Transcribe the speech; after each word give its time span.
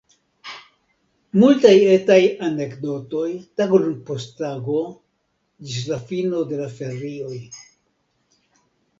Multaj 1.41 1.73
etaj 1.95 2.15
anekdotoj, 2.47 3.27
tagon 3.61 3.85
post 4.07 4.33
tago, 4.39 4.77
ĝis 5.73 5.83
la 5.91 5.99
fino 6.13 6.41
de 6.53 6.59
la 6.63 6.71
ferioj. 6.79 7.37